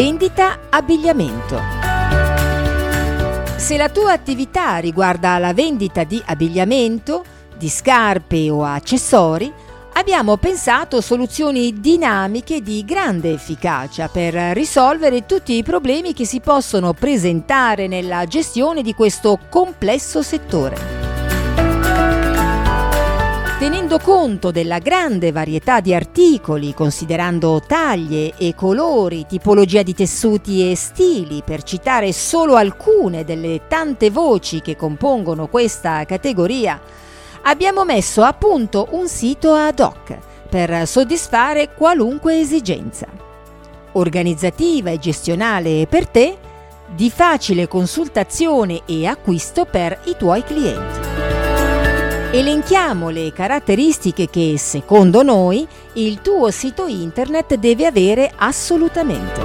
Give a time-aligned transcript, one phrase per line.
[0.00, 1.60] Vendita abbigliamento.
[3.56, 7.24] Se la tua attività riguarda la vendita di abbigliamento,
[7.56, 9.52] di scarpe o accessori,
[9.94, 16.92] abbiamo pensato soluzioni dinamiche di grande efficacia per risolvere tutti i problemi che si possono
[16.92, 20.97] presentare nella gestione di questo complesso settore.
[23.68, 30.74] Tenendo conto della grande varietà di articoli, considerando taglie e colori, tipologia di tessuti e
[30.74, 36.80] stili, per citare solo alcune delle tante voci che compongono questa categoria,
[37.42, 40.16] abbiamo messo a punto un sito ad hoc
[40.48, 43.06] per soddisfare qualunque esigenza.
[43.92, 46.38] Organizzativa e gestionale per te,
[46.86, 51.07] di facile consultazione e acquisto per i tuoi clienti.
[52.30, 59.40] Elenchiamo le caratteristiche che, secondo noi, il tuo sito internet deve avere assolutamente.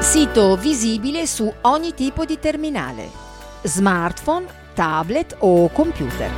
[0.00, 3.10] Sito visibile su ogni tipo di terminale,
[3.60, 6.30] smartphone, tablet o computer.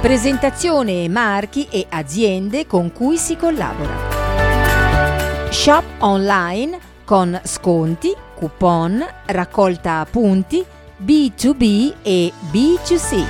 [0.00, 5.50] Presentazione marchi e aziende con cui si collabora.
[5.50, 10.64] Shop online con sconti, coupon, raccolta punti,
[11.00, 13.24] B2B e B2C.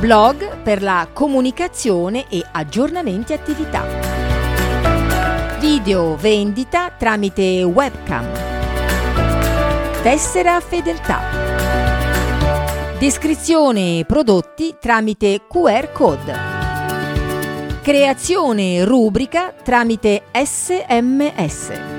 [0.00, 3.84] Blog per la comunicazione e aggiornamenti attività.
[5.58, 8.26] Video vendita tramite webcam.
[10.02, 11.20] Tessera fedeltà.
[12.98, 16.34] Descrizione prodotti tramite QR code.
[17.82, 21.95] Creazione rubrica tramite SMS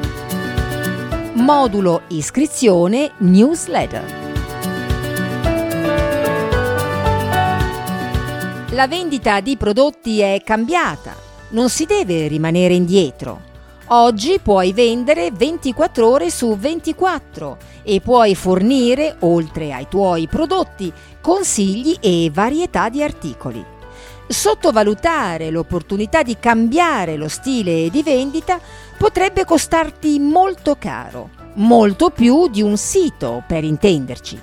[1.47, 4.03] modulo iscrizione newsletter.
[8.71, 11.15] La vendita di prodotti è cambiata,
[11.51, 13.39] non si deve rimanere indietro.
[13.91, 20.91] Oggi puoi vendere 24 ore su 24 e puoi fornire, oltre ai tuoi prodotti,
[21.21, 23.76] consigli e varietà di articoli.
[24.29, 28.59] Sottovalutare l'opportunità di cambiare lo stile di vendita
[28.97, 34.37] potrebbe costarti molto caro, molto più di un sito per intenderci.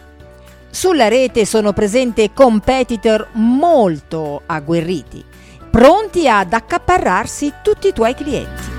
[0.70, 5.22] Sulla rete sono presenti competitor molto agguerriti,
[5.70, 8.72] pronti ad accaparrarsi tutti i tuoi clienti.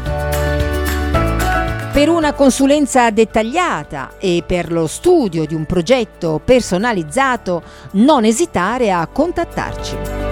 [1.93, 9.07] Per una consulenza dettagliata e per lo studio di un progetto personalizzato, non esitare a
[9.07, 10.24] contattarci.